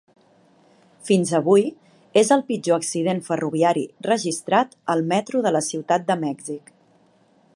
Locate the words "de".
5.47-5.55, 6.11-6.19